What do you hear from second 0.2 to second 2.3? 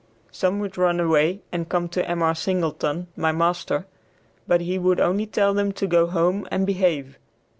Some would run away and come to